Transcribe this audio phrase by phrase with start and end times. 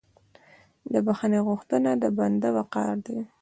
[0.93, 3.19] د بخښنې غوښتنه د بنده وقار دی.